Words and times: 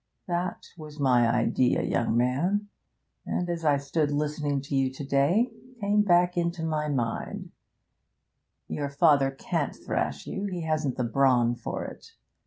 That 0.27 0.65
was 0.79 0.99
my 0.99 1.27
idea, 1.29 1.83
young 1.83 2.17
man; 2.17 2.69
and 3.23 3.47
as 3.47 3.63
I 3.63 3.77
stood 3.77 4.09
listening 4.09 4.59
to 4.61 4.75
you 4.75 4.91
to 4.91 5.03
day, 5.05 5.51
it 5.53 5.79
came 5.79 6.01
back 6.01 6.35
into 6.35 6.63
my 6.63 6.87
mind 6.89 7.51
again. 7.51 7.51
Your 8.67 8.89
father 8.89 9.29
can't 9.29 9.75
thrash 9.75 10.25
you; 10.25 10.45
he 10.45 10.61
hasn't 10.61 10.97
the 10.97 11.03
brawn 11.03 11.53
for 11.55 11.85
it. 11.85 12.13